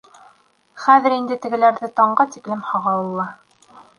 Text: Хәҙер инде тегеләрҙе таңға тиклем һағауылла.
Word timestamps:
Хәҙер 0.85 1.15
инде 1.17 1.37
тегеләрҙе 1.43 1.91
таңға 2.01 2.27
тиклем 2.37 2.65
һағауылла. 2.73 3.29